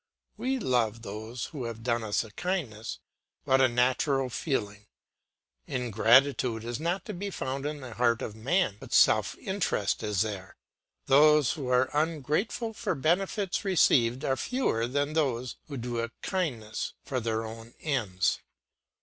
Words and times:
We 0.35 0.57
love 0.57 1.03
those 1.03 1.45
who 1.53 1.65
have 1.65 1.83
done 1.83 2.03
us 2.03 2.23
a 2.23 2.31
kindness; 2.31 2.97
what 3.43 3.61
a 3.61 3.67
natural 3.67 4.31
feeling! 4.31 4.87
Ingratitude 5.67 6.63
is 6.63 6.79
not 6.79 7.05
to 7.05 7.13
be 7.13 7.29
found 7.29 7.67
in 7.67 7.81
the 7.81 7.93
heart 7.93 8.23
of 8.23 8.35
man, 8.35 8.77
but 8.79 8.93
self 8.93 9.37
interest 9.37 10.01
is 10.01 10.21
there; 10.21 10.55
those 11.05 11.51
who 11.51 11.67
are 11.67 11.91
ungrateful 11.95 12.73
for 12.73 12.95
benefits 12.95 13.63
received 13.63 14.25
are 14.25 14.35
fewer 14.35 14.87
than 14.87 15.13
those 15.13 15.57
who 15.67 15.77
do 15.77 15.99
a 15.99 16.09
kindness 16.23 16.93
for 17.05 17.19
their 17.19 17.45
own 17.45 17.75
ends. 17.79 18.39